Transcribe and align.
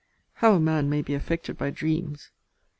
How 0.33 0.55
a 0.55 0.59
man 0.59 0.89
may 0.89 1.03
be 1.03 1.13
affected 1.13 1.59
by 1.59 1.69
dreams! 1.69 2.31